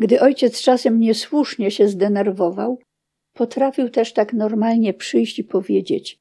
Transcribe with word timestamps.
Gdy 0.00 0.20
ojciec 0.20 0.62
czasem 0.62 1.00
niesłusznie 1.00 1.70
się 1.70 1.88
zdenerwował, 1.88 2.78
potrafił 3.32 3.90
też 3.90 4.12
tak 4.12 4.32
normalnie 4.32 4.94
przyjść 4.94 5.38
i 5.38 5.44
powiedzieć: 5.44 6.20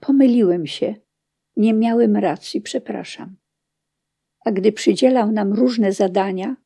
Pomyliłem 0.00 0.66
się, 0.66 0.94
nie 1.56 1.74
miałem 1.74 2.16
racji, 2.16 2.60
przepraszam. 2.60 3.36
A 4.44 4.52
gdy 4.52 4.72
przydzielał 4.72 5.32
nam 5.32 5.52
różne 5.52 5.92
zadania, 5.92 6.56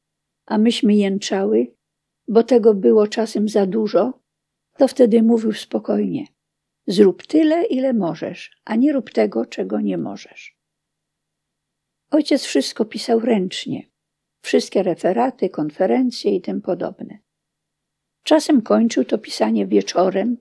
a 0.46 0.58
myśmy 0.58 0.95
jęczały, 0.95 1.75
bo 2.29 2.43
tego 2.43 2.75
było 2.75 3.07
czasem 3.07 3.49
za 3.49 3.67
dużo, 3.67 4.21
to 4.79 4.89
wtedy 4.89 5.23
mówił 5.23 5.53
spokojnie: 5.53 6.27
Zrób 6.87 7.27
tyle, 7.27 7.65
ile 7.65 7.93
możesz, 7.93 8.51
a 8.65 8.77
nie 8.77 8.93
rób 8.93 9.11
tego, 9.11 9.46
czego 9.46 9.81
nie 9.81 9.99
możesz. 9.99 10.57
Ojciec 12.11 12.45
wszystko 12.45 12.85
pisał 12.85 13.21
ręcznie, 13.21 13.93
wszystkie 14.45 14.82
referaty, 14.82 15.48
konferencje 15.48 16.36
i 16.36 16.40
tym 16.40 16.62
podobne. 16.62 17.18
Czasem 18.22 18.62
kończył 18.62 19.04
to 19.04 19.18
pisanie 19.18 19.66
wieczorem 19.66 20.36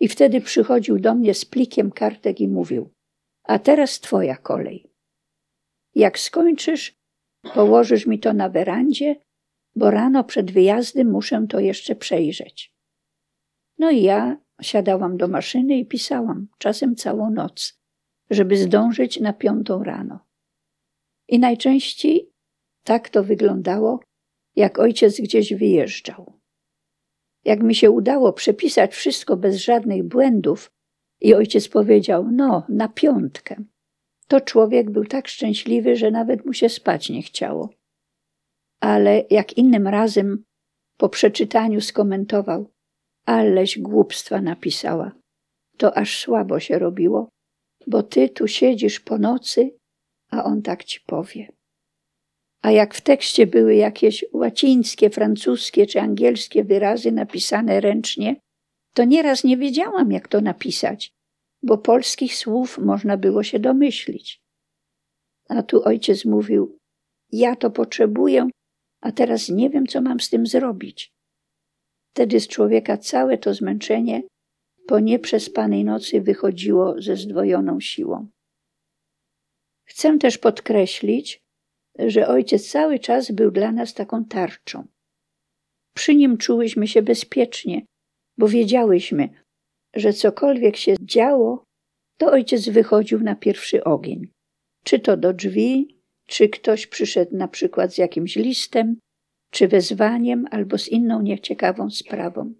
i 0.00 0.08
wtedy 0.08 0.40
przychodził 0.40 0.98
do 0.98 1.14
mnie 1.14 1.34
z 1.34 1.44
plikiem 1.44 1.90
kartek 1.90 2.40
i 2.40 2.48
mówił: 2.48 2.90
A 3.42 3.58
teraz 3.58 4.00
twoja 4.00 4.36
kolej. 4.36 4.92
Jak 5.94 6.18
skończysz, 6.18 6.94
położysz 7.54 8.06
mi 8.06 8.18
to 8.18 8.32
na 8.32 8.48
werandzie, 8.48 9.16
bo 9.76 9.90
rano 9.90 10.24
przed 10.24 10.50
wyjazdem 10.50 11.10
muszę 11.10 11.46
to 11.48 11.60
jeszcze 11.60 11.96
przejrzeć. 11.96 12.74
No 13.78 13.90
i 13.90 14.02
ja 14.02 14.40
siadałam 14.62 15.16
do 15.16 15.28
maszyny 15.28 15.78
i 15.78 15.86
pisałam, 15.86 16.48
czasem 16.58 16.96
całą 16.96 17.30
noc, 17.30 17.80
żeby 18.30 18.56
zdążyć 18.56 19.20
na 19.20 19.32
piątą 19.32 19.84
rano. 19.84 20.26
I 21.28 21.38
najczęściej 21.38 22.29
tak 22.90 23.08
to 23.08 23.24
wyglądało, 23.24 24.00
jak 24.56 24.78
ojciec 24.78 25.20
gdzieś 25.20 25.54
wyjeżdżał. 25.54 26.32
Jak 27.44 27.62
mi 27.62 27.74
się 27.74 27.90
udało 27.90 28.32
przepisać 28.32 28.94
wszystko 28.94 29.36
bez 29.36 29.56
żadnych 29.56 30.02
błędów, 30.02 30.70
i 31.20 31.34
ojciec 31.34 31.68
powiedział: 31.68 32.28
No, 32.32 32.66
na 32.68 32.88
piątkę, 32.88 33.64
to 34.28 34.40
człowiek 34.40 34.90
był 34.90 35.04
tak 35.04 35.28
szczęśliwy, 35.28 35.96
że 35.96 36.10
nawet 36.10 36.46
mu 36.46 36.52
się 36.52 36.68
spać 36.68 37.10
nie 37.10 37.22
chciało. 37.22 37.70
Ale 38.80 39.24
jak 39.30 39.52
innym 39.52 39.88
razem 39.88 40.44
po 40.96 41.08
przeczytaniu 41.08 41.80
skomentował: 41.80 42.70
Aleś 43.26 43.78
głupstwa 43.78 44.40
napisała. 44.40 45.12
To 45.76 45.96
aż 45.96 46.18
słabo 46.18 46.60
się 46.60 46.78
robiło, 46.78 47.28
bo 47.86 48.02
ty 48.02 48.28
tu 48.28 48.48
siedzisz 48.48 49.00
po 49.00 49.18
nocy, 49.18 49.70
a 50.30 50.44
on 50.44 50.62
tak 50.62 50.84
ci 50.84 51.00
powie. 51.06 51.59
A 52.62 52.70
jak 52.70 52.94
w 52.94 53.00
tekście 53.00 53.46
były 53.46 53.74
jakieś 53.74 54.24
łacińskie, 54.32 55.10
francuskie 55.10 55.86
czy 55.86 56.00
angielskie 56.00 56.64
wyrazy 56.64 57.12
napisane 57.12 57.80
ręcznie, 57.80 58.36
to 58.94 59.04
nieraz 59.04 59.44
nie 59.44 59.56
wiedziałam, 59.56 60.12
jak 60.12 60.28
to 60.28 60.40
napisać, 60.40 61.12
bo 61.62 61.78
polskich 61.78 62.36
słów 62.36 62.78
można 62.78 63.16
było 63.16 63.42
się 63.42 63.58
domyślić. 63.58 64.40
A 65.48 65.62
tu 65.62 65.84
ojciec 65.84 66.24
mówił: 66.24 66.78
Ja 67.32 67.56
to 67.56 67.70
potrzebuję, 67.70 68.48
a 69.00 69.12
teraz 69.12 69.48
nie 69.48 69.70
wiem, 69.70 69.86
co 69.86 70.00
mam 70.00 70.20
z 70.20 70.30
tym 70.30 70.46
zrobić. 70.46 71.12
Wtedy 72.14 72.40
z 72.40 72.48
człowieka 72.48 72.98
całe 72.98 73.38
to 73.38 73.54
zmęczenie 73.54 74.22
po 74.86 75.00
nieprzespanej 75.00 75.84
nocy 75.84 76.20
wychodziło 76.20 77.02
ze 77.02 77.16
zdwojoną 77.16 77.80
siłą. 77.80 78.28
Chcę 79.84 80.18
też 80.18 80.38
podkreślić, 80.38 81.39
że 82.06 82.28
ojciec 82.28 82.70
cały 82.70 82.98
czas 82.98 83.30
był 83.30 83.50
dla 83.50 83.72
nas 83.72 83.94
taką 83.94 84.24
tarczą. 84.24 84.86
Przy 85.94 86.14
nim 86.14 86.36
czułyśmy 86.36 86.86
się 86.86 87.02
bezpiecznie, 87.02 87.82
bo 88.38 88.48
wiedziałyśmy, 88.48 89.28
że 89.94 90.12
cokolwiek 90.12 90.76
się 90.76 90.94
działo, 91.00 91.64
to 92.18 92.26
ojciec 92.26 92.68
wychodził 92.68 93.20
na 93.20 93.36
pierwszy 93.36 93.84
ogień. 93.84 94.28
Czy 94.84 94.98
to 94.98 95.16
do 95.16 95.32
drzwi, 95.32 96.00
czy 96.26 96.48
ktoś 96.48 96.86
przyszedł 96.86 97.36
na 97.36 97.48
przykład 97.48 97.94
z 97.94 97.98
jakimś 97.98 98.36
listem, 98.36 98.96
czy 99.50 99.68
wezwaniem, 99.68 100.46
albo 100.50 100.78
z 100.78 100.88
inną 100.88 101.22
nieciekawą 101.22 101.90
sprawą. 101.90 102.54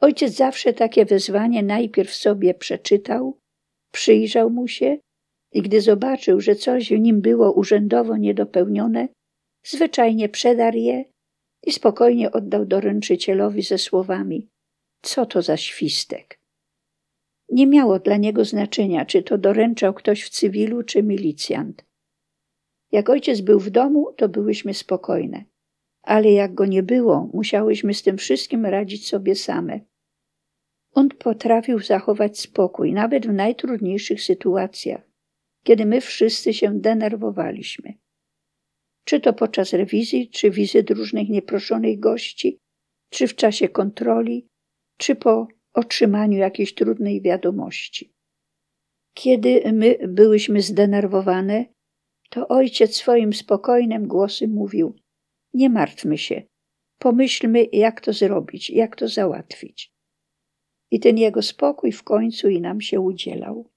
Ojciec 0.00 0.32
zawsze 0.32 0.72
takie 0.72 1.04
wezwanie 1.04 1.62
najpierw 1.62 2.14
sobie 2.14 2.54
przeczytał, 2.54 3.38
przyjrzał 3.92 4.50
mu 4.50 4.68
się 4.68 4.98
i 5.52 5.62
gdy 5.62 5.80
zobaczył, 5.80 6.40
że 6.40 6.54
coś 6.54 6.88
w 6.88 6.98
nim 6.98 7.20
było 7.20 7.52
urzędowo 7.52 8.16
niedopełnione, 8.16 9.08
zwyczajnie 9.64 10.28
przedarł 10.28 10.76
je 10.76 11.04
i 11.66 11.72
spokojnie 11.72 12.32
oddał 12.32 12.66
doręczycielowi 12.66 13.62
ze 13.62 13.78
słowami: 13.78 14.48
Co 15.02 15.26
to 15.26 15.42
za 15.42 15.56
świstek? 15.56 16.40
Nie 17.48 17.66
miało 17.66 17.98
dla 17.98 18.16
niego 18.16 18.44
znaczenia, 18.44 19.04
czy 19.04 19.22
to 19.22 19.38
doręczał 19.38 19.94
ktoś 19.94 20.24
w 20.24 20.30
cywilu, 20.30 20.82
czy 20.82 21.02
milicjant. 21.02 21.84
Jak 22.92 23.10
ojciec 23.10 23.40
był 23.40 23.60
w 23.60 23.70
domu, 23.70 24.12
to 24.16 24.28
byłyśmy 24.28 24.74
spokojne, 24.74 25.44
ale 26.02 26.32
jak 26.32 26.54
go 26.54 26.66
nie 26.66 26.82
było, 26.82 27.30
musiałyśmy 27.32 27.94
z 27.94 28.02
tym 28.02 28.18
wszystkim 28.18 28.66
radzić 28.66 29.08
sobie 29.08 29.34
same. 29.34 29.80
On 30.92 31.08
potrafił 31.08 31.78
zachować 31.78 32.40
spokój, 32.40 32.92
nawet 32.92 33.26
w 33.26 33.32
najtrudniejszych 33.32 34.22
sytuacjach 34.22 35.09
kiedy 35.64 35.86
my 35.86 36.00
wszyscy 36.00 36.54
się 36.54 36.80
denerwowaliśmy. 36.80 37.94
Czy 39.04 39.20
to 39.20 39.32
podczas 39.32 39.72
rewizji, 39.72 40.30
czy 40.30 40.50
wizyt 40.50 40.90
różnych 40.90 41.28
nieproszonych 41.28 42.00
gości, 42.00 42.58
czy 43.10 43.28
w 43.28 43.34
czasie 43.34 43.68
kontroli, 43.68 44.48
czy 44.96 45.14
po 45.14 45.48
otrzymaniu 45.74 46.38
jakiejś 46.38 46.74
trudnej 46.74 47.22
wiadomości. 47.22 48.12
Kiedy 49.14 49.72
my 49.72 49.98
byłyśmy 50.08 50.62
zdenerwowane, 50.62 51.64
to 52.30 52.48
ojciec 52.48 52.96
swoim 52.96 53.32
spokojnym 53.32 54.08
głosem 54.08 54.50
mówił: 54.50 54.94
Nie 55.54 55.70
martwmy 55.70 56.18
się, 56.18 56.42
pomyślmy, 56.98 57.66
jak 57.72 58.00
to 58.00 58.12
zrobić, 58.12 58.70
jak 58.70 58.96
to 58.96 59.08
załatwić. 59.08 59.92
I 60.90 61.00
ten 61.00 61.18
jego 61.18 61.42
spokój 61.42 61.92
w 61.92 62.02
końcu 62.02 62.48
i 62.48 62.60
nam 62.60 62.80
się 62.80 63.00
udzielał. 63.00 63.70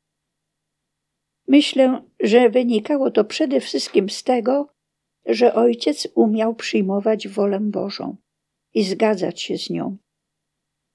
Myślę, 1.48 2.02
że 2.20 2.50
wynikało 2.50 3.12
to 3.12 3.26
przede 3.26 3.60
wszystkim 3.60 4.10
z 4.10 4.24
tego, 4.24 4.68
że 5.26 5.54
ojciec 5.54 6.08
umiał 6.16 6.56
przyjmować 6.56 7.28
wolę 7.28 7.60
Bożą 7.60 8.16
i 8.74 8.84
zgadzać 8.84 9.42
się 9.42 9.58
z 9.58 9.70
nią. 9.70 9.98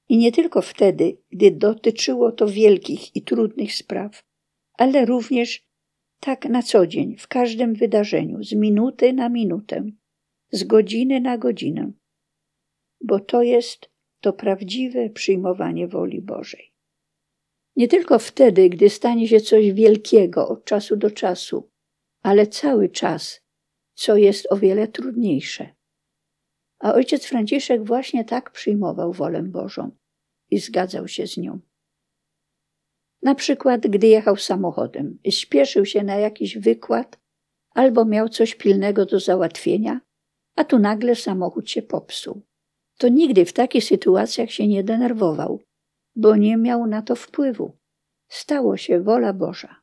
I 0.09 0.17
nie 0.17 0.33
tylko 0.33 0.63
wtedy, 0.63 1.17
gdy 1.31 1.51
dotyczyło 1.51 2.33
to 2.33 2.47
wielkich 2.47 3.17
i 3.17 3.23
trudnych 3.23 3.75
spraw, 3.75 4.25
ale 4.75 5.05
również 5.05 5.69
tak 6.21 6.45
na 6.45 6.63
co 6.63 6.87
dzień, 6.87 7.17
w 7.17 7.29
każdym 7.29 7.75
wydarzeniu, 7.75 8.43
z 8.43 8.53
minuty 8.53 9.13
na 9.13 9.29
minutę, 9.29 9.91
z 10.51 10.65
godziny 10.65 11.21
na 11.21 11.39
godzinę, 11.39 11.93
bo 13.01 13.21
to 13.21 13.43
jest 13.43 13.91
to 14.21 14.33
prawdziwe 14.33 15.11
przyjmowanie 15.11 15.89
woli 15.89 16.21
Bożej. 16.21 16.68
Nie 17.79 17.89
tylko 17.89 18.19
wtedy, 18.19 18.69
gdy 18.69 18.91
stanie 18.91 19.29
się 19.29 19.41
coś 19.41 19.73
wielkiego 19.73 20.49
od 20.49 20.65
czasu 20.65 20.97
do 20.97 21.11
czasu, 21.11 21.71
ale 22.23 22.47
cały 22.47 22.89
czas, 22.89 23.41
co 23.95 24.17
jest 24.17 24.47
o 24.51 24.57
wiele 24.57 24.89
trudniejsze. 24.89 25.75
A 26.79 26.95
ojciec 26.95 27.27
Franciszek 27.27 27.85
właśnie 27.85 28.25
tak 28.25 28.51
przyjmował 28.51 29.13
wolę 29.13 29.43
Bożą 29.43 29.91
i 30.51 30.59
zgadzał 30.59 31.09
się 31.09 31.27
z 31.27 31.37
nią. 31.37 31.61
Na 33.23 33.35
przykład, 33.35 33.81
gdy 33.81 34.07
jechał 34.07 34.37
samochodem 34.37 35.19
i 35.25 35.33
śpieszył 35.33 35.85
się 35.87 36.03
na 36.03 36.17
jakiś 36.17 36.59
wykład 36.59 37.19
albo 37.71 38.05
miał 38.05 38.29
coś 38.29 38.55
pilnego 38.55 39.07
do 39.07 39.21
załatwienia, 39.21 40.01
a 40.57 40.65
tu 40.65 40.79
nagle 40.79 41.15
samochód 41.15 41.71
się 41.71 41.83
popsuł. 41.83 42.43
To 42.97 43.09
nigdy 43.09 43.45
w 43.45 43.53
takich 43.53 43.85
sytuacjach 43.85 44.51
się 44.51 44.69
nie 44.69 44.85
denerwował, 44.85 45.68
bo 46.19 46.37
nie 46.37 46.57
miał 46.57 46.87
na 46.87 47.03
to 47.03 47.17
wpływu. 47.17 47.79
Stało 48.29 48.77
się 48.77 49.01
wola 49.01 49.33
Boża. 49.33 49.83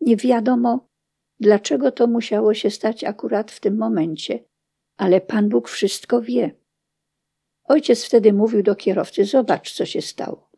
Nie 0.00 0.16
wiadomo, 0.16 0.88
dlaczego 1.40 1.92
to 1.92 2.06
musiało 2.06 2.54
się 2.54 2.70
stać 2.70 3.04
akurat 3.04 3.50
w 3.50 3.60
tym 3.60 3.78
momencie, 3.78 4.44
ale 4.96 5.20
Pan 5.20 5.48
Bóg 5.48 5.68
wszystko 5.68 6.22
wie. 6.22 6.54
Ojciec 7.64 8.04
wtedy 8.04 8.32
mówił 8.32 8.62
do 8.62 8.74
kierowcy: 8.74 9.24
Zobacz, 9.24 9.72
co 9.72 9.86
się 9.86 10.02
stało. 10.02 10.50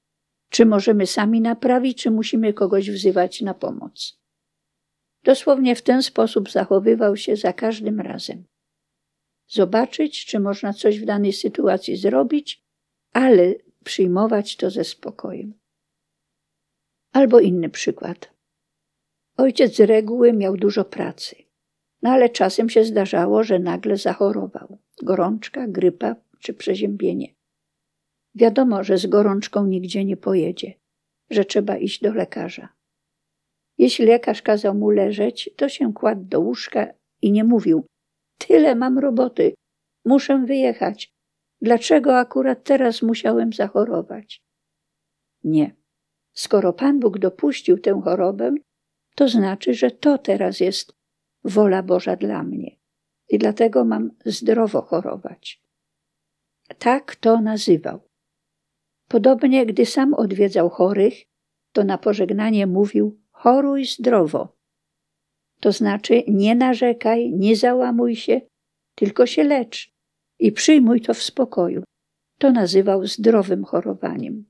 Czy 0.50 0.66
możemy 0.66 1.06
sami 1.06 1.40
naprawić, 1.40 2.02
czy 2.02 2.10
musimy 2.10 2.52
kogoś 2.52 2.90
wzywać 2.90 3.40
na 3.40 3.54
pomoc? 3.54 4.20
Dosłownie 5.24 5.76
w 5.76 5.82
ten 5.82 6.02
sposób 6.02 6.50
zachowywał 6.50 7.16
się 7.16 7.36
za 7.36 7.52
każdym 7.52 8.00
razem. 8.00 8.44
Zobaczyć, 9.48 10.26
czy 10.26 10.40
można 10.40 10.72
coś 10.72 11.00
w 11.00 11.04
danej 11.04 11.32
sytuacji 11.32 11.96
zrobić, 11.96 12.64
ale 13.12 13.54
przyjmować 13.86 14.56
to 14.56 14.70
ze 14.70 14.84
spokojem. 14.84 15.54
Albo 17.12 17.40
inny 17.40 17.68
przykład. 17.70 18.30
Ojciec 19.36 19.76
z 19.76 19.80
reguły 19.80 20.32
miał 20.32 20.56
dużo 20.56 20.84
pracy, 20.84 21.36
no 22.02 22.10
ale 22.10 22.28
czasem 22.28 22.68
się 22.68 22.84
zdarzało, 22.84 23.44
że 23.44 23.58
nagle 23.58 23.96
zachorował. 23.96 24.78
gorączka, 25.02 25.68
grypa 25.68 26.16
czy 26.40 26.54
przeziębienie. 26.54 27.34
Wiadomo, 28.34 28.84
że 28.84 28.98
z 28.98 29.06
gorączką 29.06 29.66
nigdzie 29.66 30.04
nie 30.04 30.16
pojedzie, 30.16 30.74
że 31.30 31.44
trzeba 31.44 31.76
iść 31.76 32.02
do 32.02 32.12
lekarza. 32.12 32.68
Jeśli 33.78 34.06
lekarz 34.06 34.42
kazał 34.42 34.74
mu 34.74 34.90
leżeć, 34.90 35.50
to 35.56 35.68
się 35.68 35.92
kładł 35.92 36.24
do 36.24 36.40
łóżka 36.40 36.86
i 37.22 37.32
nie 37.32 37.44
mówił: 37.44 37.86
Tyle 38.38 38.74
mam 38.74 38.98
roboty, 38.98 39.54
muszę 40.04 40.44
wyjechać. 40.46 41.15
Dlaczego 41.60 42.18
akurat 42.18 42.64
teraz 42.64 43.02
musiałem 43.02 43.52
zachorować? 43.52 44.42
Nie. 45.44 45.76
Skoro 46.32 46.72
Pan 46.72 47.00
Bóg 47.00 47.18
dopuścił 47.18 47.78
tę 47.78 48.00
chorobę, 48.04 48.54
to 49.14 49.28
znaczy, 49.28 49.74
że 49.74 49.90
to 49.90 50.18
teraz 50.18 50.60
jest 50.60 50.96
wola 51.44 51.82
Boża 51.82 52.16
dla 52.16 52.42
mnie. 52.42 52.76
I 53.28 53.38
dlatego 53.38 53.84
mam 53.84 54.10
zdrowo 54.24 54.82
chorować. 54.82 55.62
Tak 56.78 57.16
to 57.16 57.40
nazywał. 57.40 58.00
Podobnie, 59.08 59.66
gdy 59.66 59.86
sam 59.86 60.14
odwiedzał 60.14 60.70
chorych, 60.70 61.14
to 61.72 61.84
na 61.84 61.98
pożegnanie 61.98 62.66
mówił: 62.66 63.20
choruj 63.30 63.84
zdrowo. 63.84 64.56
To 65.60 65.72
znaczy, 65.72 66.22
nie 66.28 66.54
narzekaj, 66.54 67.32
nie 67.32 67.56
załamuj 67.56 68.16
się, 68.16 68.40
tylko 68.94 69.26
się 69.26 69.44
lecz 69.44 69.95
i 70.38 70.52
przyjmuj 70.52 71.00
to 71.00 71.14
w 71.14 71.22
spokoju. 71.22 71.82
To 72.38 72.52
nazywał 72.52 73.06
zdrowym 73.06 73.64
chorowaniem. 73.64 74.44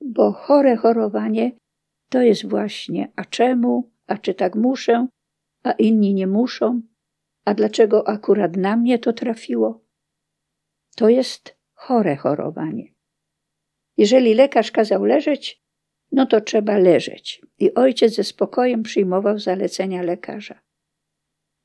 Bo 0.00 0.32
chore 0.32 0.76
chorowanie 0.76 1.52
to 2.10 2.22
jest 2.22 2.48
właśnie, 2.48 3.12
a 3.16 3.24
czemu, 3.24 3.90
a 4.06 4.18
czy 4.18 4.34
tak 4.34 4.54
muszę, 4.54 5.06
a 5.62 5.72
inni 5.72 6.14
nie 6.14 6.26
muszą, 6.26 6.82
a 7.44 7.54
dlaczego 7.54 8.08
akurat 8.08 8.56
na 8.56 8.76
mnie 8.76 8.98
to 8.98 9.12
trafiło? 9.12 9.84
To 10.96 11.08
jest 11.08 11.56
chore 11.74 12.16
chorowanie. 12.16 12.92
Jeżeli 13.96 14.34
lekarz 14.34 14.70
kazał 14.70 15.04
leżeć, 15.04 15.62
no 16.12 16.26
to 16.26 16.40
trzeba 16.40 16.78
leżeć. 16.78 17.42
I 17.58 17.74
ojciec 17.74 18.14
ze 18.14 18.24
spokojem 18.24 18.82
przyjmował 18.82 19.38
zalecenia 19.38 20.02
lekarza. 20.02 20.60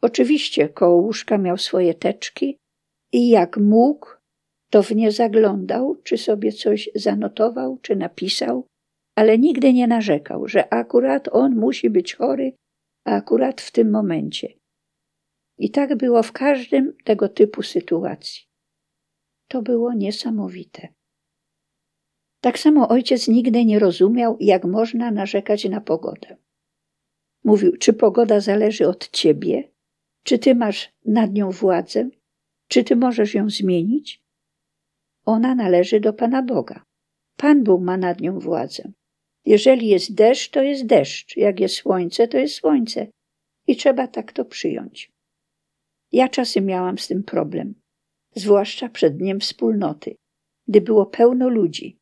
Oczywiście 0.02 0.70
koło 0.70 1.02
łóżka 1.02 1.38
miał 1.38 1.58
swoje 1.58 1.94
teczki 1.94 2.58
i 3.12 3.30
jak 3.30 3.58
mógł, 3.58 4.08
to 4.70 4.84
w 4.84 4.92
nie 4.92 5.12
zaglądał, 5.12 5.96
czy 6.04 6.18
sobie 6.18 6.52
coś 6.52 6.90
zanotował, 6.96 7.78
czy 7.82 7.96
napisał, 7.96 8.68
ale 9.16 9.38
nigdy 9.38 9.74
nie 9.74 9.88
narzekał, 9.88 10.48
że 10.48 10.74
akurat 10.74 11.28
on 11.32 11.56
musi 11.56 11.90
być 11.90 12.16
chory, 12.16 12.54
a 13.06 13.16
akurat 13.16 13.62
w 13.62 13.72
tym 13.72 13.92
momencie. 13.92 14.54
I 15.58 15.72
tak 15.72 15.96
było 15.96 16.24
w 16.24 16.32
każdym 16.32 16.98
tego 17.04 17.30
typu 17.30 17.64
sytuacji. 17.64 18.42
To 19.48 19.62
było 19.62 19.94
niesamowite. 19.94 20.88
Tak 22.42 22.60
samo 22.60 22.90
ojciec 22.90 23.28
nigdy 23.28 23.66
nie 23.66 23.80
rozumiał, 23.80 24.38
jak 24.40 24.66
można 24.66 25.12
narzekać 25.12 25.66
na 25.66 25.82
pogodę. 25.82 26.38
Mówił, 27.44 27.78
czy 27.78 27.94
pogoda 27.94 28.40
zależy 28.40 28.88
od 28.88 29.10
ciebie, 29.10 29.72
czy 30.24 30.40
ty 30.40 30.56
masz 30.56 30.92
nad 31.06 31.34
nią 31.34 31.52
władzę, 31.52 32.10
czy 32.72 32.84
ty 32.84 32.96
możesz 32.96 33.34
ją 33.34 33.50
zmienić? 33.50 34.22
Ona 35.26 35.56
należy 35.56 36.00
do 36.00 36.14
Pana 36.14 36.44
Boga. 36.44 36.84
Pan 37.38 37.64
Bóg 37.64 37.82
ma 37.82 37.98
nad 37.98 38.22
nią 38.22 38.40
władzę. 38.40 38.92
Jeżeli 39.46 39.88
jest 39.88 40.16
deszcz, 40.16 40.50
to 40.50 40.62
jest 40.64 40.86
deszcz. 40.86 41.38
Jak 41.38 41.60
jest 41.60 41.76
słońce, 41.76 42.28
to 42.28 42.38
jest 42.38 42.56
słońce. 42.56 43.08
I 43.68 43.76
trzeba 43.76 44.08
tak 44.08 44.34
to 44.34 44.46
przyjąć. 44.46 45.12
Ja 46.12 46.30
czasem 46.30 46.66
miałam 46.66 46.98
z 46.98 47.08
tym 47.08 47.24
problem, 47.24 47.76
zwłaszcza 48.36 48.90
przed 48.90 49.18
dniem 49.18 49.40
wspólnoty, 49.40 50.16
gdy 50.68 50.82
było 50.82 51.06
pełno 51.06 51.50
ludzi 51.50 52.02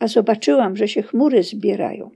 a 0.00 0.08
zobaczyłam, 0.08 0.76
że 0.76 0.88
się 0.88 1.02
chmury 1.02 1.42
zbierają. 1.42 2.10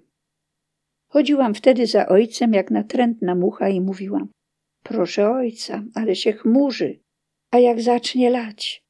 Chodziłam 1.08 1.54
wtedy 1.54 1.86
za 1.86 2.08
ojcem 2.08 2.52
jak 2.52 2.70
natrętna 2.70 3.34
mucha 3.34 3.68
i 3.68 3.80
mówiłam: 3.80 4.28
Proszę 4.82 5.30
ojca, 5.30 5.84
ale 5.94 6.16
się 6.16 6.32
chmurzy, 6.32 7.00
a 7.54 7.58
jak 7.58 7.80
zacznie 7.80 8.30
lać? 8.30 8.82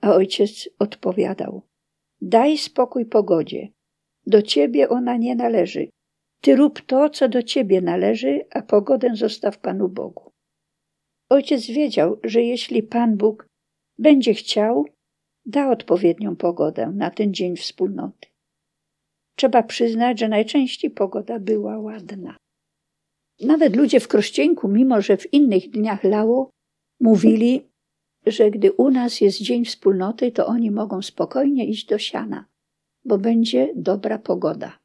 A 0.00 0.14
ojciec 0.14 0.68
odpowiadał: 0.78 1.62
Daj 2.20 2.58
spokój 2.58 3.06
pogodzie. 3.06 3.68
Do 4.26 4.42
ciebie 4.42 4.88
ona 4.88 5.16
nie 5.16 5.34
należy. 5.34 5.88
Ty 6.40 6.56
rób 6.56 6.80
to, 6.80 7.10
co 7.10 7.28
do 7.28 7.42
ciebie 7.42 7.80
należy, 7.80 8.40
a 8.50 8.62
pogodę 8.62 9.16
zostaw 9.16 9.58
Panu 9.58 9.88
Bogu. 9.88 10.30
Ojciec 11.30 11.66
wiedział, 11.66 12.20
że 12.24 12.42
jeśli 12.42 12.82
Pan 12.82 13.16
Bóg 13.16 13.46
będzie 13.98 14.34
chciał, 14.34 14.84
da 15.46 15.70
odpowiednią 15.70 16.36
pogodę 16.36 16.92
na 16.96 17.10
ten 17.10 17.34
dzień 17.34 17.56
wspólnoty. 17.56 18.28
Trzeba 19.36 19.62
przyznać, 19.62 20.20
że 20.20 20.28
najczęściej 20.28 20.90
pogoda 20.90 21.38
była 21.38 21.78
ładna. 21.78 22.36
Nawet 23.40 23.76
ludzie 23.76 24.00
w 24.00 24.08
Krościenku, 24.08 24.68
mimo 24.68 25.00
że 25.00 25.16
w 25.16 25.32
innych 25.32 25.70
dniach 25.70 26.04
lało, 26.04 26.50
mówili, 27.00 27.68
że 28.26 28.50
gdy 28.50 28.72
u 28.72 28.90
nas 28.90 29.20
jest 29.20 29.38
dzień 29.38 29.64
wspólnoty, 29.64 30.32
to 30.32 30.46
oni 30.46 30.70
mogą 30.70 31.02
spokojnie 31.02 31.66
iść 31.66 31.86
do 31.86 31.98
siana, 31.98 32.44
bo 33.04 33.18
będzie 33.18 33.72
dobra 33.76 34.18
pogoda. 34.18 34.78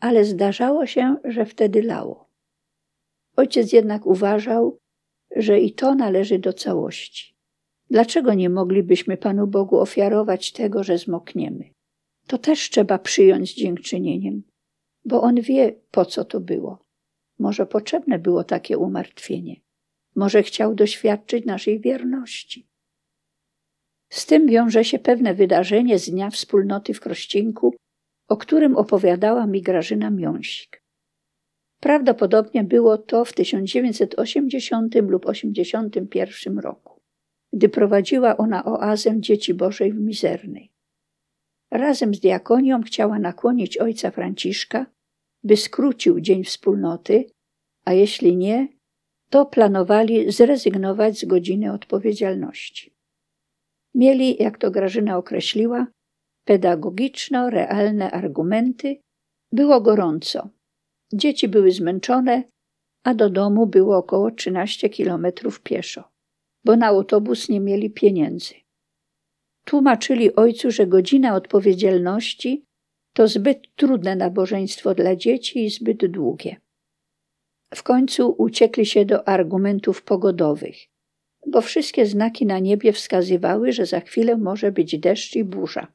Ale 0.00 0.24
zdarzało 0.24 0.86
się, 0.86 1.16
że 1.24 1.44
wtedy 1.44 1.82
lało. 1.82 2.30
Ojciec 3.36 3.72
jednak 3.72 4.06
uważał, 4.06 4.78
że 5.36 5.60
i 5.60 5.72
to 5.72 5.94
należy 5.94 6.38
do 6.38 6.52
całości. 6.52 7.34
Dlaczego 7.90 8.34
nie 8.34 8.50
moglibyśmy 8.50 9.16
Panu 9.16 9.46
Bogu 9.46 9.78
ofiarować 9.78 10.52
tego, 10.52 10.84
że 10.84 10.98
zmokniemy? 10.98 11.64
To 12.26 12.38
też 12.38 12.70
trzeba 12.70 12.98
przyjąć 12.98 13.50
z 13.50 13.54
dziękczynieniem, 13.54 14.42
bo 15.04 15.22
On 15.22 15.34
wie, 15.34 15.74
po 15.90 16.04
co 16.04 16.24
to 16.24 16.40
było. 16.40 16.78
Może 17.38 17.66
potrzebne 17.66 18.18
było 18.18 18.44
takie 18.44 18.78
umartwienie. 18.78 19.56
Może 20.16 20.42
chciał 20.42 20.74
doświadczyć 20.74 21.44
naszej 21.44 21.80
wierności. 21.80 22.68
Z 24.08 24.26
tym 24.26 24.46
wiąże 24.46 24.84
się 24.84 24.98
pewne 24.98 25.34
wydarzenie 25.34 25.98
z 25.98 26.10
Dnia 26.10 26.30
Wspólnoty 26.30 26.94
w 26.94 27.00
Krościenku, 27.00 27.74
o 28.28 28.36
którym 28.36 28.76
opowiadała 28.76 29.46
mi 29.46 29.62
Grażyna 29.62 30.10
Miąsik. 30.10 30.82
Prawdopodobnie 31.80 32.64
było 32.64 32.98
to 32.98 33.24
w 33.24 33.32
1980 33.32 34.94
lub 34.94 35.26
1981 35.26 36.58
roku 36.58 37.00
gdy 37.52 37.68
prowadziła 37.68 38.36
ona 38.36 38.64
oazę 38.64 39.20
Dzieci 39.20 39.54
Bożej 39.54 39.92
w 39.92 40.00
Mizernej. 40.00 40.72
Razem 41.70 42.14
z 42.14 42.20
diakonią 42.20 42.82
chciała 42.82 43.18
nakłonić 43.18 43.78
ojca 43.78 44.10
Franciszka, 44.10 44.86
by 45.42 45.56
skrócił 45.56 46.20
dzień 46.20 46.44
wspólnoty, 46.44 47.24
a 47.84 47.92
jeśli 47.92 48.36
nie, 48.36 48.68
to 49.30 49.46
planowali 49.46 50.32
zrezygnować 50.32 51.18
z 51.18 51.24
godziny 51.24 51.72
odpowiedzialności. 51.72 52.92
Mieli, 53.94 54.42
jak 54.42 54.58
to 54.58 54.70
Grażyna 54.70 55.16
określiła, 55.16 55.86
pedagogiczno-realne 56.44 58.10
argumenty. 58.10 59.00
Było 59.52 59.80
gorąco. 59.80 60.48
Dzieci 61.12 61.48
były 61.48 61.70
zmęczone, 61.72 62.42
a 63.04 63.14
do 63.14 63.30
domu 63.30 63.66
było 63.66 63.96
około 63.96 64.30
13 64.30 64.88
kilometrów 64.88 65.60
pieszo 65.60 66.10
bo 66.64 66.76
na 66.76 66.86
autobus 66.86 67.48
nie 67.48 67.60
mieli 67.60 67.90
pieniędzy. 67.90 68.54
Tłumaczyli 69.64 70.36
ojcu, 70.36 70.70
że 70.70 70.86
godzina 70.86 71.34
odpowiedzialności 71.34 72.64
to 73.14 73.28
zbyt 73.28 73.74
trudne 73.76 74.16
nabożeństwo 74.16 74.94
dla 74.94 75.16
dzieci 75.16 75.64
i 75.64 75.70
zbyt 75.70 76.06
długie. 76.06 76.56
W 77.74 77.82
końcu 77.82 78.34
uciekli 78.38 78.86
się 78.86 79.04
do 79.04 79.28
argumentów 79.28 80.02
pogodowych, 80.02 80.76
bo 81.46 81.60
wszystkie 81.60 82.06
znaki 82.06 82.46
na 82.46 82.58
niebie 82.58 82.92
wskazywały, 82.92 83.72
że 83.72 83.86
za 83.86 84.00
chwilę 84.00 84.36
może 84.36 84.72
być 84.72 84.98
deszcz 84.98 85.36
i 85.36 85.44
burza. 85.44 85.92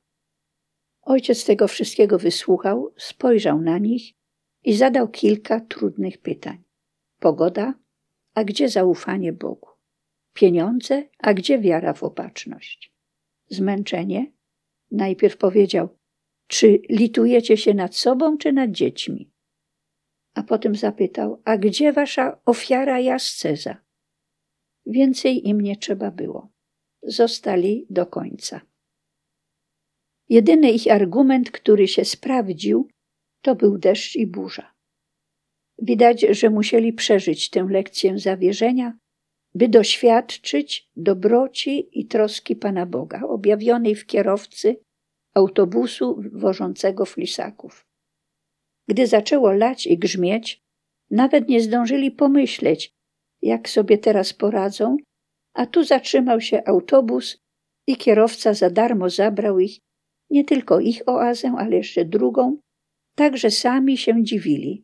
Ojciec 1.02 1.46
tego 1.46 1.68
wszystkiego 1.68 2.20
wysłuchał, 2.20 2.94
spojrzał 2.98 3.62
na 3.62 3.78
nich 3.78 4.14
i 4.64 4.74
zadał 4.74 5.08
kilka 5.08 5.60
trudnych 5.60 6.18
pytań. 6.18 6.64
Pogoda, 7.20 7.74
a 8.34 8.44
gdzie 8.44 8.70
zaufanie 8.70 9.34
Bogu? 9.34 9.70
Pieniądze, 10.34 11.04
a 11.20 11.34
gdzie 11.34 11.60
wiara 11.60 11.94
w 11.94 12.04
opatrzność? 12.04 12.94
Zmęczenie? 13.48 14.32
Najpierw 14.92 15.38
powiedział, 15.38 15.90
czy 16.48 16.82
litujecie 16.90 17.58
się 17.58 17.74
nad 17.74 17.96
sobą, 17.96 18.38
czy 18.38 18.54
nad 18.54 18.72
dziećmi? 18.72 19.35
A 20.36 20.44
potem 20.44 20.76
zapytał, 20.76 21.42
a 21.46 21.58
gdzie 21.58 21.94
wasza 21.94 22.42
ofiara 22.46 23.00
i 23.00 23.10
asceza? 23.10 23.78
Więcej 24.86 25.48
im 25.48 25.62
nie 25.62 25.78
trzeba 25.78 26.12
było. 26.12 26.50
Zostali 27.04 27.86
do 27.90 28.06
końca. 28.06 28.62
Jedyny 30.30 30.72
ich 30.72 30.92
argument, 30.92 31.52
który 31.52 31.88
się 31.88 32.06
sprawdził, 32.06 32.88
to 33.42 33.56
był 33.56 33.78
deszcz 33.78 34.16
i 34.16 34.28
burza. 34.28 34.74
Widać, 35.82 36.22
że 36.30 36.50
musieli 36.50 36.94
przeżyć 36.94 37.50
tę 37.50 37.68
lekcję 37.70 38.20
zawierzenia 38.20 38.98
by 39.56 39.70
doświadczyć 39.70 40.90
dobroci 40.96 42.00
i 42.00 42.08
troski 42.08 42.56
Pana 42.56 42.86
Boga, 42.86 43.22
objawionej 43.22 43.96
w 43.96 44.06
kierowcy 44.06 44.80
autobusu 45.34 46.22
wożącego 46.32 47.06
flisaków. 47.06 47.86
Gdy 48.88 49.08
zaczęło 49.08 49.52
lać 49.52 49.88
i 49.88 49.98
grzmieć, 49.98 50.62
nawet 51.12 51.50
nie 51.50 51.62
zdążyli 51.62 52.12
pomyśleć, 52.12 52.92
jak 53.42 53.70
sobie 53.70 53.98
teraz 53.98 54.34
poradzą, 54.34 54.98
a 55.54 55.66
tu 55.66 55.84
zatrzymał 55.84 56.42
się 56.42 56.64
autobus 56.66 57.38
i 57.88 57.98
kierowca 57.98 58.54
za 58.54 58.70
darmo 58.70 59.10
zabrał 59.10 59.60
ich, 59.60 59.80
nie 60.30 60.44
tylko 60.44 60.80
ich 60.80 61.02
oazę, 61.06 61.56
ale 61.58 61.76
jeszcze 61.76 62.06
drugą, 62.06 62.58
tak 63.16 63.38
że 63.38 63.52
sami 63.52 63.98
się 63.98 64.24
dziwili, 64.24 64.84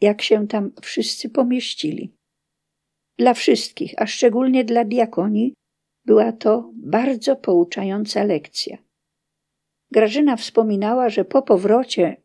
jak 0.00 0.22
się 0.22 0.48
tam 0.48 0.72
wszyscy 0.82 1.30
pomieścili. 1.30 2.14
Dla 3.18 3.34
wszystkich, 3.34 3.94
a 3.96 4.06
szczególnie 4.06 4.64
dla 4.64 4.84
diakonii, 4.84 5.54
była 6.04 6.32
to 6.32 6.70
bardzo 6.74 7.36
pouczająca 7.36 8.24
lekcja. 8.24 8.78
Grażyna 9.90 10.36
wspominała, 10.36 11.08
że 11.08 11.24
po 11.24 11.42
powrocie 11.42 12.16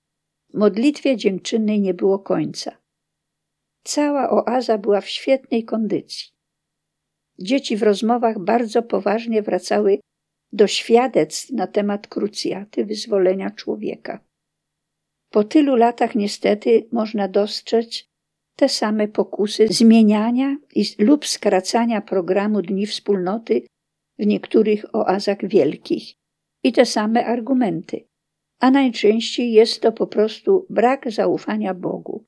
modlitwie 0.53 1.17
dziękczynnej 1.17 1.81
nie 1.81 1.93
było 1.93 2.19
końca. 2.19 2.77
Cała 3.83 4.29
oaza 4.29 4.77
była 4.77 5.01
w 5.01 5.09
świetnej 5.09 5.65
kondycji. 5.65 6.33
Dzieci 7.39 7.77
w 7.77 7.83
rozmowach 7.83 8.39
bardzo 8.39 8.83
poważnie 8.83 9.41
wracały 9.41 9.99
do 10.51 10.67
świadectw 10.67 11.51
na 11.51 11.67
temat 11.67 12.07
krucjaty 12.07 12.85
wyzwolenia 12.85 13.51
człowieka. 13.51 14.19
Po 15.29 15.43
tylu 15.43 15.75
latach 15.75 16.15
niestety 16.15 16.87
można 16.91 17.27
dostrzec 17.27 18.05
te 18.55 18.69
same 18.69 19.07
pokusy 19.07 19.67
zmieniania 19.67 20.57
i, 20.75 20.85
lub 20.99 21.27
skracania 21.27 22.01
programu 22.01 22.61
Dni 22.61 22.85
Wspólnoty 22.87 23.61
w 24.19 24.25
niektórych 24.25 24.95
oazach 24.95 25.47
wielkich 25.47 26.13
i 26.63 26.73
te 26.73 26.85
same 26.85 27.25
argumenty. 27.25 28.07
A 28.63 28.71
najczęściej 28.71 29.51
jest 29.51 29.81
to 29.81 29.91
po 29.91 30.07
prostu 30.07 30.65
brak 30.69 31.11
zaufania 31.11 31.73
Bogu 31.73 32.25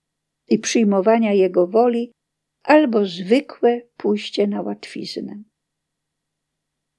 i 0.48 0.60
przyjmowania 0.60 1.34
Jego 1.34 1.68
woli 1.68 2.12
albo 2.64 3.06
zwykłe 3.06 3.82
pójście 3.98 4.48
na 4.48 4.62
łatwiznę. 4.62 5.44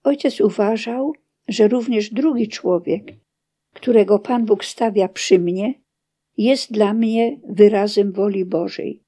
Ojciec 0.05 0.41
uważał, 0.41 1.13
że 1.49 1.69
również 1.69 2.11
drugi 2.11 2.49
człowiek, 2.49 3.05
którego 3.75 4.19
Pan 4.19 4.45
Bóg 4.45 4.65
stawia 4.65 5.09
przy 5.09 5.39
mnie, 5.39 5.75
jest 6.37 6.73
dla 6.73 6.95
mnie 6.95 7.41
wyrazem 7.49 8.13
woli 8.13 8.45
Bożej, 8.45 9.03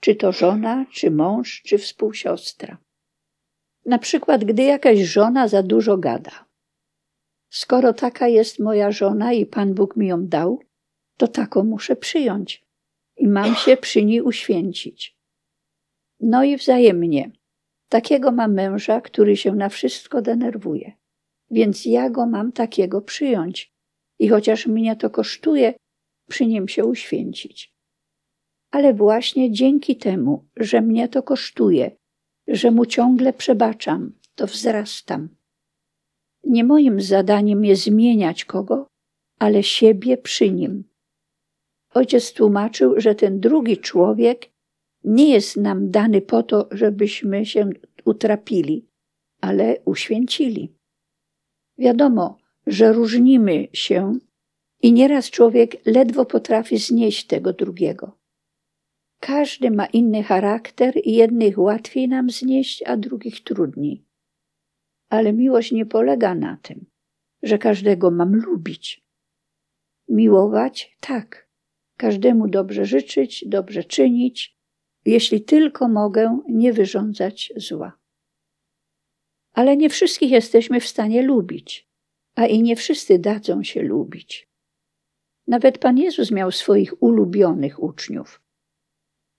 czy 0.00 0.14
to 0.14 0.32
żona, 0.32 0.86
czy 0.92 1.10
mąż, 1.10 1.62
czy 1.62 1.78
współsiostra. 1.78 2.78
Na 3.86 3.98
przykład, 3.98 4.44
gdy 4.44 4.62
jakaś 4.62 4.98
żona 4.98 5.48
za 5.48 5.62
dużo 5.62 5.98
gada. 5.98 6.51
Skoro 7.52 7.92
taka 7.92 8.28
jest 8.28 8.58
moja 8.58 8.92
żona 8.92 9.32
i 9.32 9.46
Pan 9.46 9.74
Bóg 9.74 9.96
mi 9.96 10.06
ją 10.06 10.26
dał, 10.26 10.60
to 11.16 11.28
taką 11.28 11.64
muszę 11.64 11.96
przyjąć 11.96 12.64
i 13.16 13.28
mam 13.28 13.54
się 13.54 13.76
przy 13.76 14.04
niej 14.04 14.22
uświęcić. 14.22 15.18
No 16.20 16.44
i 16.44 16.56
wzajemnie. 16.56 17.30
Takiego 17.88 18.32
mam 18.32 18.54
męża, 18.54 19.00
który 19.00 19.36
się 19.36 19.54
na 19.54 19.68
wszystko 19.68 20.22
denerwuje, 20.22 20.92
więc 21.50 21.84
ja 21.84 22.10
go 22.10 22.26
mam 22.26 22.52
takiego 22.52 23.00
przyjąć 23.00 23.72
i 24.18 24.28
chociaż 24.28 24.66
mnie 24.66 24.96
to 24.96 25.10
kosztuje, 25.10 25.74
przy 26.28 26.46
nim 26.46 26.68
się 26.68 26.84
uświęcić. 26.84 27.74
Ale 28.70 28.94
właśnie 28.94 29.52
dzięki 29.52 29.96
temu, 29.96 30.48
że 30.56 30.80
mnie 30.80 31.08
to 31.08 31.22
kosztuje, 31.22 31.96
że 32.48 32.70
mu 32.70 32.86
ciągle 32.86 33.32
przebaczam, 33.32 34.12
to 34.34 34.46
wzrastam. 34.46 35.41
Nie 36.52 36.64
moim 36.64 37.00
zadaniem 37.00 37.64
jest 37.64 37.82
zmieniać 37.82 38.44
kogo, 38.44 38.86
ale 39.38 39.62
siebie 39.62 40.16
przy 40.16 40.50
nim. 40.50 40.84
Ojciec 41.94 42.32
tłumaczył, 42.32 43.00
że 43.00 43.14
ten 43.14 43.40
drugi 43.40 43.76
człowiek 43.76 44.50
nie 45.04 45.30
jest 45.30 45.56
nam 45.56 45.90
dany 45.90 46.20
po 46.20 46.42
to, 46.42 46.68
żebyśmy 46.70 47.46
się 47.46 47.70
utrapili, 48.04 48.86
ale 49.40 49.76
uświęcili. 49.84 50.72
Wiadomo, 51.78 52.38
że 52.66 52.92
różnimy 52.92 53.68
się 53.72 54.18
i 54.82 54.92
nieraz 54.92 55.30
człowiek 55.30 55.86
ledwo 55.86 56.24
potrafi 56.24 56.78
znieść 56.78 57.26
tego 57.26 57.52
drugiego. 57.52 58.18
Każdy 59.20 59.70
ma 59.70 59.86
inny 59.86 60.22
charakter 60.22 60.94
i 61.04 61.12
jednych 61.12 61.58
łatwiej 61.58 62.08
nam 62.08 62.30
znieść, 62.30 62.82
a 62.82 62.96
drugich 62.96 63.44
trudniej. 63.44 64.11
Ale 65.12 65.32
miłość 65.32 65.72
nie 65.72 65.86
polega 65.86 66.34
na 66.34 66.56
tym, 66.62 66.86
że 67.42 67.58
każdego 67.58 68.10
mam 68.10 68.34
lubić. 68.34 69.04
Miłować 70.08 70.96
tak, 71.00 71.48
każdemu 71.96 72.48
dobrze 72.48 72.84
życzyć, 72.84 73.44
dobrze 73.48 73.84
czynić, 73.84 74.56
jeśli 75.04 75.44
tylko 75.44 75.88
mogę 75.88 76.38
nie 76.48 76.72
wyrządzać 76.72 77.52
zła. 77.56 77.98
Ale 79.52 79.76
nie 79.76 79.90
wszystkich 79.90 80.30
jesteśmy 80.30 80.80
w 80.80 80.86
stanie 80.86 81.22
lubić, 81.22 81.88
a 82.34 82.46
i 82.46 82.62
nie 82.62 82.76
wszyscy 82.76 83.18
dadzą 83.18 83.62
się 83.62 83.82
lubić. 83.82 84.48
Nawet 85.46 85.78
Pan 85.78 85.98
Jezus 85.98 86.30
miał 86.30 86.50
swoich 86.50 87.02
ulubionych 87.02 87.82
uczniów. 87.82 88.41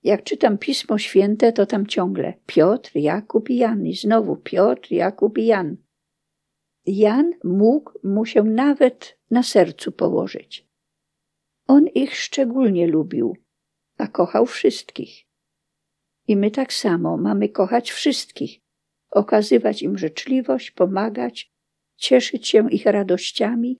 Jak 0.03 0.23
czytam 0.23 0.57
Pismo 0.57 0.97
Święte, 0.97 1.53
to 1.53 1.65
tam 1.65 1.87
ciągle 1.87 2.33
Piotr, 2.45 2.91
Jakub 2.95 3.49
i 3.49 3.55
Jan. 3.55 3.85
I 3.85 3.95
znowu 3.95 4.35
Piotr, 4.35 4.91
Jakub 4.91 5.37
i 5.37 5.45
Jan. 5.45 5.77
Jan 6.85 7.33
mógł 7.43 7.91
mu 8.03 8.25
się 8.25 8.43
nawet 8.43 9.17
na 9.31 9.43
sercu 9.43 9.91
położyć. 9.91 10.67
On 11.67 11.87
ich 11.87 12.15
szczególnie 12.15 12.87
lubił, 12.87 13.37
a 13.97 14.07
kochał 14.07 14.45
wszystkich. 14.45 15.25
I 16.27 16.35
my 16.35 16.51
tak 16.51 16.73
samo 16.73 17.17
mamy 17.17 17.49
kochać 17.49 17.91
wszystkich, 17.91 18.59
okazywać 19.11 19.81
im 19.81 19.97
życzliwość, 19.97 20.71
pomagać, 20.71 21.51
cieszyć 21.95 22.47
się 22.47 22.71
ich 22.71 22.85
radościami, 22.85 23.77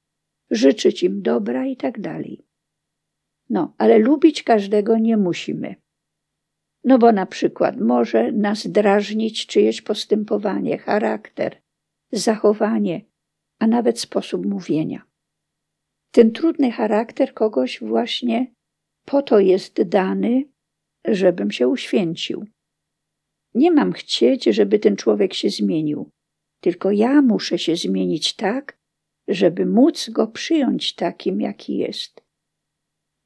życzyć 0.51 1.03
im 1.03 1.21
dobra 1.21 1.65
i 1.65 1.77
tak 1.77 2.01
dalej. 2.01 2.45
No, 3.49 3.73
ale 3.77 3.97
lubić 3.97 4.43
każdego 4.43 4.97
nie 4.97 5.17
musimy. 5.17 5.82
No 6.83 6.97
bo 6.99 7.11
na 7.11 7.25
przykład 7.25 7.79
może 7.79 8.31
nas 8.31 8.67
drażnić 8.67 9.47
czyjeś 9.47 9.81
postępowanie, 9.81 10.77
charakter, 10.77 11.61
zachowanie, 12.11 13.01
a 13.59 13.67
nawet 13.67 13.99
sposób 13.99 14.45
mówienia. 14.45 15.03
Ten 16.11 16.31
trudny 16.31 16.71
charakter 16.71 17.33
kogoś 17.33 17.79
właśnie 17.81 18.53
po 19.05 19.21
to 19.21 19.39
jest 19.39 19.81
dany, 19.81 20.45
żebym 21.05 21.51
się 21.51 21.67
uświęcił. 21.67 22.45
Nie 23.55 23.71
mam 23.71 23.93
chcieć, 23.93 24.43
żeby 24.43 24.79
ten 24.79 24.95
człowiek 24.95 25.33
się 25.33 25.49
zmienił, 25.49 26.09
tylko 26.59 26.91
ja 26.91 27.21
muszę 27.21 27.57
się 27.59 27.75
zmienić 27.75 28.35
tak, 28.35 28.77
żeby 29.27 29.65
móc 29.65 30.09
go 30.09 30.27
przyjąć 30.27 30.95
takim, 30.95 31.41
jaki 31.41 31.77
jest. 31.77 32.23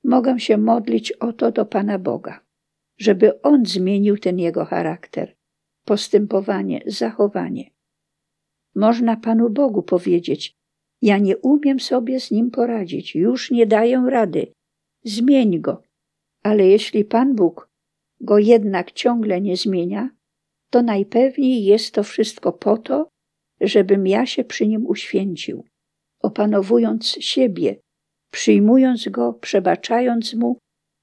Mogę 0.04 0.40
się 0.40 0.58
modlić 0.58 1.12
o 1.12 1.34
to 1.34 1.52
do 1.52 1.66
Pana 1.66 2.00
Boga, 2.00 2.47
żeby 2.98 3.42
On 3.42 3.66
zmienił 3.66 4.18
ten 4.18 4.40
jego 4.40 4.66
charakter, 4.66 5.36
postępowanie, 5.86 6.82
zachowanie. 6.86 7.72
Można 8.76 9.18
Panu 9.18 9.50
Bogu 9.50 9.84
powiedzieć: 9.84 10.54
Ja 11.02 11.18
nie 11.18 11.38
umiem 11.38 11.80
sobie 11.80 12.20
z 12.20 12.32
nim 12.32 12.52
poradzić, 12.52 13.16
już 13.16 13.52
nie 13.52 13.66
daję 13.66 14.04
rady, 14.10 14.52
zmień 15.04 15.62
go. 15.62 15.82
Ale 16.44 16.68
jeśli 16.68 17.06
Pan 17.06 17.36
Bóg 17.36 17.70
go 18.22 18.38
jednak 18.38 18.92
ciągle 18.92 19.42
nie 19.42 19.58
zmienia, 19.58 20.10
to 20.70 20.82
najpewniej 20.82 21.66
jest 21.66 21.94
to 21.94 22.04
wszystko 22.04 22.54
po 22.54 22.78
to, 22.78 23.10
żebym 23.62 24.08
ja 24.08 24.26
się 24.26 24.44
przy 24.44 24.68
nim 24.68 24.88
uświęcił, 24.88 25.66
opanowując 26.22 27.08
siebie, 27.08 27.80
przyjmując 28.32 29.10
go, 29.10 29.34
przebaczając 29.34 30.34
mu, 30.34 30.58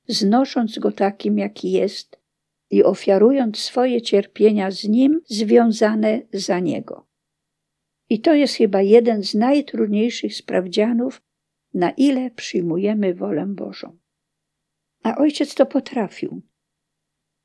znosząc 0.07 0.79
go 0.79 0.93
takim, 0.93 1.39
jaki 1.39 1.73
jest 1.73 2.21
i 2.71 2.85
ofiarując 2.85 3.59
swoje 3.59 4.03
cierpienia 4.03 4.71
z 4.71 4.85
nim 4.85 5.21
związane 5.27 6.23
za 6.33 6.59
niego. 6.61 7.07
I 8.11 8.21
to 8.21 8.35
jest 8.35 8.55
chyba 8.55 8.83
jeden 8.83 9.23
z 9.23 9.35
najtrudniejszych 9.35 10.37
sprawdzianów, 10.37 11.23
na 11.75 11.91
ile 11.91 12.31
przyjmujemy 12.31 13.15
wolę 13.15 13.47
Bożą. 13.47 13.97
A 15.03 15.17
ojciec 15.17 15.55
to 15.55 15.67
potrafił. 15.67 16.43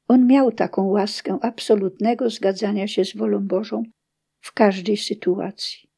On 0.08 0.28
miał 0.28 0.52
taką 0.52 0.88
łaskę 0.88 1.38
absolutnego 1.42 2.30
zgadzania 2.30 2.88
się 2.88 3.06
z 3.06 3.16
wolą 3.16 3.48
Bożą 3.48 3.84
w 4.40 4.54
każdej 4.54 4.98
sytuacji. 4.98 5.90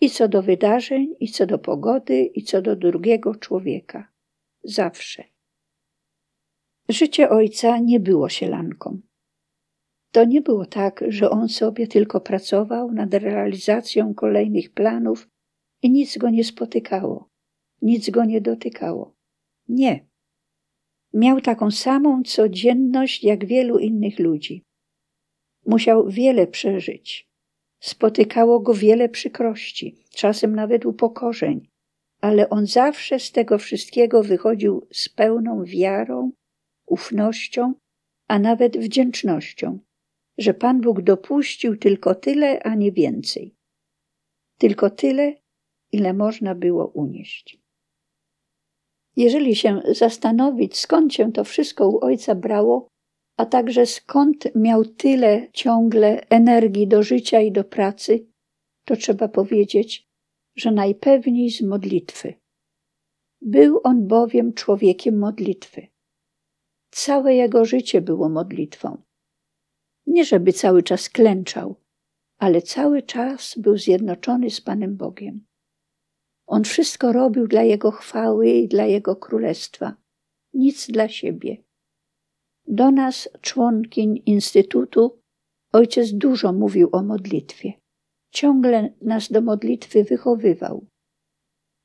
I 0.00 0.10
co 0.10 0.28
do 0.28 0.42
wydarzeń, 0.42 1.14
i 1.20 1.28
co 1.28 1.46
do 1.46 1.58
pogody, 1.58 2.22
i 2.22 2.42
co 2.42 2.62
do 2.62 2.76
drugiego 2.76 3.34
człowieka. 3.34 4.08
Zawsze. 4.64 5.24
Życie 6.88 7.30
ojca 7.30 7.78
nie 7.78 8.00
było 8.00 8.28
sielanką. 8.28 9.00
To 10.12 10.24
nie 10.24 10.40
było 10.40 10.66
tak, 10.66 11.04
że 11.08 11.30
on 11.30 11.48
sobie 11.48 11.86
tylko 11.86 12.20
pracował 12.20 12.92
nad 12.92 13.14
realizacją 13.14 14.14
kolejnych 14.14 14.72
planów 14.72 15.28
i 15.82 15.90
nic 15.90 16.18
go 16.18 16.30
nie 16.30 16.44
spotykało, 16.44 17.28
nic 17.82 18.10
go 18.10 18.24
nie 18.24 18.40
dotykało. 18.40 19.14
Nie. 19.68 20.08
Miał 21.14 21.40
taką 21.40 21.70
samą 21.70 22.22
codzienność 22.22 23.24
jak 23.24 23.44
wielu 23.44 23.78
innych 23.78 24.18
ludzi. 24.18 24.64
Musiał 25.66 26.08
wiele 26.08 26.46
przeżyć. 26.46 27.28
Spotykało 27.80 28.60
go 28.60 28.74
wiele 28.74 29.08
przykrości, 29.08 29.96
czasem 30.10 30.54
nawet 30.54 30.86
upokorzeń, 30.86 31.68
ale 32.20 32.48
on 32.48 32.66
zawsze 32.66 33.18
z 33.18 33.32
tego 33.32 33.58
wszystkiego 33.58 34.22
wychodził 34.22 34.86
z 34.92 35.08
pełną 35.08 35.64
wiarą, 35.64 36.32
ufnością, 36.88 37.74
a 38.28 38.38
nawet 38.38 38.78
wdzięcznością, 38.78 39.78
że 40.38 40.54
Pan 40.54 40.80
Bóg 40.80 41.02
dopuścił 41.02 41.76
tylko 41.76 42.14
tyle, 42.14 42.62
a 42.62 42.74
nie 42.74 42.92
więcej. 42.92 43.54
Tylko 44.58 44.90
tyle, 44.90 45.34
ile 45.92 46.14
można 46.14 46.54
było 46.54 46.86
unieść. 46.86 47.58
Jeżeli 49.16 49.56
się 49.56 49.82
zastanowić, 49.92 50.78
skąd 50.78 51.14
się 51.14 51.32
to 51.32 51.44
wszystko 51.44 51.88
u 51.88 52.04
ojca 52.04 52.34
brało, 52.34 52.88
a 53.36 53.46
także 53.46 53.86
skąd 53.86 54.54
miał 54.54 54.84
tyle 54.84 55.48
ciągle 55.52 56.28
energii 56.30 56.88
do 56.88 57.02
życia 57.02 57.40
i 57.40 57.52
do 57.52 57.64
pracy, 57.64 58.26
to 58.84 58.96
trzeba 58.96 59.28
powiedzieć, 59.28 60.08
że 60.56 60.70
najpewniej 60.70 61.50
z 61.50 61.62
modlitwy. 61.62 62.34
Był 63.40 63.80
on 63.84 64.06
bowiem 64.06 64.52
człowiekiem 64.52 65.18
modlitwy. 65.18 65.86
Całe 67.04 67.34
jego 67.34 67.64
życie 67.64 68.00
było 68.00 68.28
modlitwą. 68.28 69.02
Nie 70.06 70.24
żeby 70.24 70.52
cały 70.52 70.82
czas 70.82 71.08
klęczał, 71.08 71.76
ale 72.38 72.62
cały 72.62 73.02
czas 73.02 73.58
był 73.58 73.78
zjednoczony 73.78 74.50
z 74.50 74.60
Panem 74.60 74.96
Bogiem. 74.96 75.46
On 76.46 76.64
wszystko 76.64 77.12
robił 77.12 77.46
dla 77.46 77.62
Jego 77.62 77.90
chwały 77.90 78.48
i 78.48 78.68
dla 78.68 78.84
Jego 78.84 79.16
królestwa, 79.16 79.96
nic 80.54 80.90
dla 80.90 81.08
siebie. 81.08 81.56
Do 82.66 82.90
nas, 82.90 83.28
członkiń 83.40 84.22
Instytutu, 84.26 85.20
ojciec 85.72 86.12
dużo 86.12 86.52
mówił 86.52 86.88
o 86.92 87.02
modlitwie. 87.02 87.72
Ciągle 88.30 88.94
nas 89.02 89.32
do 89.32 89.40
modlitwy 89.40 90.04
wychowywał. 90.04 90.86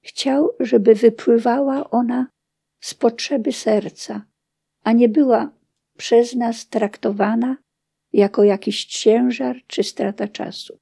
Chciał, 0.04 0.50
żeby 0.60 0.96
wypływała 0.96 1.90
ona 1.90 2.28
z 2.82 2.94
potrzeby 2.94 3.52
serca, 3.52 4.33
a 4.84 4.92
nie 4.92 5.10
była 5.10 5.52
przez 5.98 6.36
nas 6.36 6.70
traktowana 6.70 7.58
jako 8.14 8.44
jakiś 8.44 8.86
ciężar 8.86 9.62
czy 9.68 9.84
strata 9.84 10.28
czasu. 10.28 10.78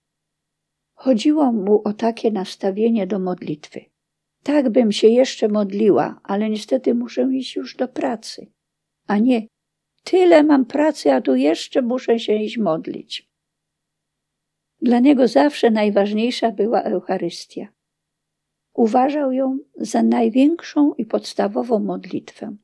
Chodziło 0.93 1.51
mu 1.51 1.81
o 1.83 1.93
takie 1.93 2.31
nastawienie 2.31 3.07
do 3.07 3.19
modlitwy. 3.19 3.85
Tak 4.43 4.69
bym 4.69 4.91
się 4.91 5.07
jeszcze 5.07 5.47
modliła, 5.47 6.19
ale 6.23 6.49
niestety 6.49 6.95
muszę 6.95 7.29
iść 7.33 7.55
już 7.55 7.75
do 7.75 7.87
pracy. 7.87 8.51
A 9.07 9.17
nie, 9.17 9.47
tyle 10.03 10.43
mam 10.43 10.65
pracy, 10.65 11.11
a 11.11 11.21
tu 11.21 11.35
jeszcze 11.35 11.81
muszę 11.81 12.19
się 12.19 12.35
iść 12.35 12.57
modlić. 12.57 13.29
Dla 14.81 14.99
niego 14.99 15.27
zawsze 15.27 15.71
najważniejsza 15.71 16.51
była 16.51 16.81
Eucharystia. 16.81 17.67
Uważał 18.73 19.31
ją 19.31 19.57
za 19.75 20.03
największą 20.03 20.93
i 20.93 21.05
podstawową 21.05 21.79
modlitwę. 21.79 22.55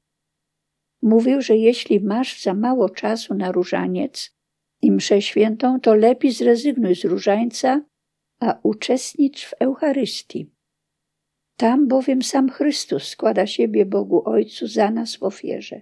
Mówił, 1.01 1.41
że 1.41 1.57
jeśli 1.57 1.99
masz 1.99 2.41
za 2.41 2.53
mało 2.53 2.89
czasu 2.89 3.33
na 3.33 3.51
różaniec 3.51 4.37
i 4.81 4.91
mszę 4.91 5.21
świętą, 5.21 5.79
to 5.79 5.95
lepiej 5.95 6.31
zrezygnuj 6.31 6.95
z 6.95 7.05
różańca, 7.05 7.81
a 8.39 8.59
uczestnicz 8.63 9.45
w 9.45 9.53
Eucharystii. 9.59 10.51
Tam 11.57 11.87
bowiem 11.87 12.21
sam 12.21 12.49
Chrystus 12.49 13.03
składa 13.03 13.47
siebie 13.47 13.85
Bogu 13.85 14.29
Ojcu 14.29 14.67
za 14.67 14.91
nas 14.91 15.15
w 15.15 15.23
ofierze. 15.23 15.81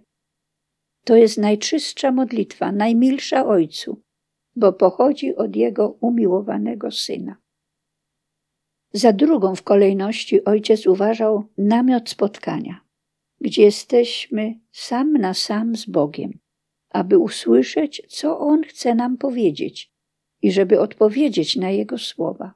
To 1.03 1.15
jest 1.15 1.37
najczystsza 1.37 2.11
modlitwa, 2.11 2.71
najmilsza 2.71 3.45
Ojcu, 3.45 4.01
bo 4.55 4.73
pochodzi 4.73 5.35
od 5.35 5.55
Jego 5.55 5.89
umiłowanego 5.89 6.91
Syna. 6.91 7.35
Za 8.93 9.13
drugą 9.13 9.55
w 9.55 9.63
kolejności 9.63 10.45
ojciec 10.45 10.87
uważał 10.87 11.43
namiot 11.57 12.09
spotkania, 12.09 12.84
gdzie 13.41 13.61
jesteśmy 13.61 14.59
sam 14.71 15.13
na 15.13 15.33
sam 15.33 15.75
z 15.75 15.85
Bogiem, 15.85 16.39
aby 16.89 17.17
usłyszeć, 17.17 18.01
co 18.07 18.39
On 18.39 18.63
chce 18.63 18.95
nam 18.95 19.17
powiedzieć 19.17 19.91
i 20.41 20.51
żeby 20.51 20.79
odpowiedzieć 20.79 21.55
na 21.55 21.69
Jego 21.69 21.97
słowa. 21.97 22.53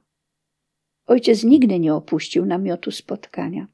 Ojciec 1.06 1.44
nigdy 1.44 1.78
nie 1.78 1.94
opuścił 1.94 2.46
namiotu 2.46 2.90
spotkania. 2.90 3.66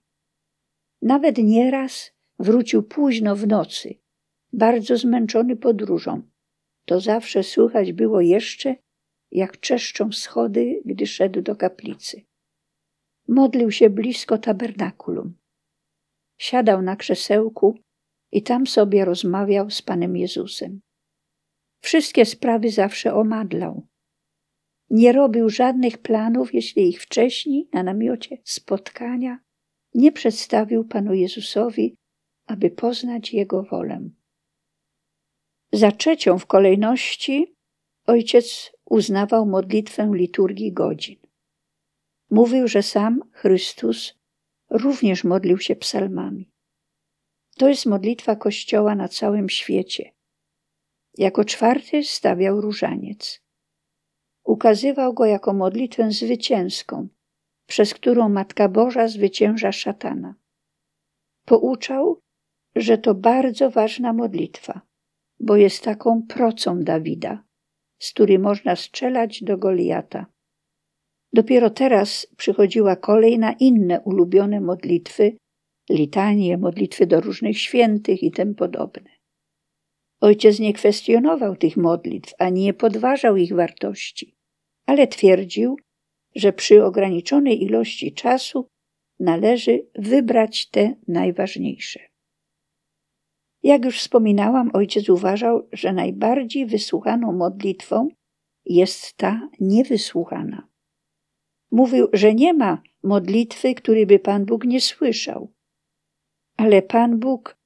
Nawet 1.03 1.39
nieraz 1.39 2.13
wrócił 2.39 2.83
późno 2.83 3.37
w 3.37 3.47
nocy, 3.47 3.95
bardzo 4.53 4.97
zmęczony 4.97 5.57
podróżą. 5.57 6.23
To 6.85 7.01
zawsze 7.01 7.43
słychać 7.43 7.93
było 7.93 8.21
jeszcze, 8.21 8.77
jak 9.31 9.61
czeszczą 9.61 10.13
schody, 10.13 10.83
gdy 10.85 11.07
szedł 11.07 11.43
do 11.43 11.57
kaplicy. 11.57 12.23
Modlił 13.29 13.71
się 13.71 13.91
blisko 13.91 14.39
tabernakulum. 14.39 15.35
Siadał 16.39 16.83
na 16.83 16.97
krzesełku 16.97 17.79
i 18.33 18.43
tam 18.43 18.67
sobie 18.67 19.05
rozmawiał 19.05 19.71
z 19.71 19.83
Panem 19.83 20.17
Jezusem. 20.17 20.81
Wszystkie 21.83 22.25
sprawy 22.25 22.71
zawsze 22.71 23.15
omadlał. 23.15 23.87
Nie 24.91 25.13
robił 25.13 25.51
żadnych 25.51 25.99
planów, 25.99 26.55
jeśli 26.55 26.89
ich 26.89 27.03
wcześniej 27.03 27.69
na 27.73 27.83
namiocie 27.83 28.39
spotkania 28.45 29.39
nie 29.95 30.13
przedstawił 30.13 30.85
Panu 30.85 31.15
Jezusowi, 31.15 31.97
aby 32.47 32.71
poznać 32.71 33.33
Jego 33.33 33.63
wolę. 33.63 34.11
Za 35.73 35.93
trzecią 35.93 36.39
w 36.39 36.47
kolejności 36.47 37.55
ojciec 38.07 38.73
uznawał 38.85 39.47
modlitwę 39.47 40.11
liturgii 40.15 40.73
godzin. 40.73 41.17
Mówił, 42.31 42.69
że 42.69 42.83
sam 42.83 43.21
Chrystus 43.33 44.15
również 44.71 45.25
modlił 45.25 45.59
się 45.59 45.77
psalmami. 45.77 46.51
To 47.57 47.69
jest 47.69 47.87
modlitwa 47.87 48.37
Kościoła 48.37 48.95
na 48.95 49.09
całym 49.09 49.49
świecie. 49.49 50.13
Jako 51.19 51.45
czwarty 51.45 52.05
stawiał 52.05 52.61
różaniec. 52.61 53.43
Ukazywał 54.45 55.15
go 55.15 55.25
jako 55.25 55.53
modlitwę 55.53 56.11
zwycięską, 56.11 57.09
przez 57.67 57.95
którą 57.95 58.29
Matka 58.29 58.69
Boża 58.69 59.09
zwycięża 59.09 59.73
szatana. 59.73 60.35
Pouczał, 61.45 62.21
że 62.77 62.99
to 62.99 63.15
bardzo 63.15 63.71
ważna 63.71 64.13
modlitwa, 64.13 64.81
bo 65.41 65.57
jest 65.57 65.85
taką 65.85 66.23
procą 66.23 66.85
Dawida, 66.85 67.45
z 67.99 68.13
której 68.13 68.39
można 68.39 68.77
strzelać 68.77 69.45
do 69.45 69.59
Goliata. 69.59 70.27
Dopiero 71.37 71.71
teraz 71.71 72.27
przychodziła 72.37 72.97
kolej 72.97 73.39
na 73.39 73.53
inne 73.53 74.01
ulubione 74.01 74.61
modlitwy, 74.61 75.37
litanie, 75.91 76.59
modlitwy 76.59 77.07
do 77.07 77.21
różnych 77.21 77.59
świętych 77.59 78.23
i 78.23 78.31
tym 78.31 78.55
podobne. 78.55 79.11
Ojciec 80.21 80.59
nie 80.59 80.73
kwestionował 80.73 81.57
tych 81.57 81.77
modlitw, 81.77 82.35
ani 82.39 82.63
nie 82.63 82.75
podważał 82.75 83.37
ich 83.37 83.55
wartości, 83.55 84.35
ale 84.87 85.07
twierdził, 85.07 85.77
że 86.35 86.53
przy 86.53 86.85
ograniczonej 86.85 87.63
ilości 87.63 88.13
czasu 88.13 88.69
należy 89.21 89.87
wybrać 89.95 90.69
te 90.69 90.95
najważniejsze. 91.09 92.01
Jak 93.63 93.85
już 93.85 93.99
wspominałam, 93.99 94.71
ojciec 94.73 95.09
uważał, 95.09 95.69
że 95.73 95.93
najbardziej 95.93 96.67
wysłuchaną 96.67 97.33
modlitwą 97.33 98.09
jest 98.67 99.17
ta 99.17 99.49
niewysłuchana. 99.61 100.76
Mówił, 101.71 102.09
że 102.13 102.35
nie 102.35 102.55
ma 102.55 102.83
modlitwy, 103.03 103.75
której 103.75 104.07
by 104.07 104.19
Pan 104.19 104.45
Bóg 104.45 104.65
nie 104.65 104.81
słyszał. 104.81 105.53
Ale 106.57 106.83
Pan 106.83 107.19
Bóg 107.19 107.57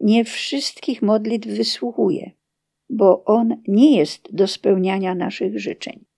nie 0.00 0.24
wszystkich 0.24 1.02
modlitw 1.02 1.48
wysłuchuje, 1.48 2.30
bo 2.90 3.24
On 3.24 3.62
nie 3.68 3.96
jest 3.96 4.34
do 4.34 4.46
spełniania 4.46 5.14
naszych 5.14 5.60
życzeń. 5.60 6.09